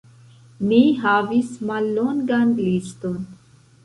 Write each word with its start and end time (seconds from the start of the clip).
Ni 0.69 0.77
havis 1.03 1.51
mallongan 1.71 2.55
liston. 2.63 3.21